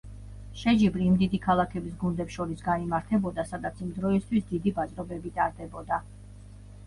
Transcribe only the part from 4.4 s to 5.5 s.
დიდი ბაზრობები